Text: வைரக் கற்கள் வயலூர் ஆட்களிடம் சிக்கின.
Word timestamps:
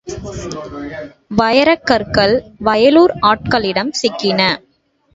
வைரக் 1.35 1.85
கற்கள் 1.85 2.35
வயலூர் 2.63 3.13
ஆட்களிடம் 3.21 3.93
சிக்கின. 4.01 4.41